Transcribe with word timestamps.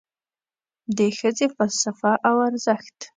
د 0.97 0.99
ښځې 1.19 1.45
فلسفه 1.55 2.11
او 2.27 2.35
ارزښت 2.47 2.97